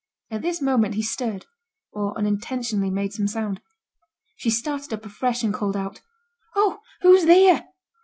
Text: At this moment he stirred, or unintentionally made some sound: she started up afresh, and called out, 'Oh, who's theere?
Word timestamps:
At 0.31 0.41
this 0.41 0.63
moment 0.63 0.95
he 0.95 1.03
stirred, 1.03 1.45
or 1.91 2.17
unintentionally 2.17 2.89
made 2.89 3.13
some 3.13 3.27
sound: 3.27 3.61
she 4.35 4.49
started 4.49 4.91
up 4.93 5.05
afresh, 5.05 5.43
and 5.43 5.53
called 5.53 5.77
out, 5.77 6.01
'Oh, 6.55 6.79
who's 7.01 7.25
theere? 7.25 7.67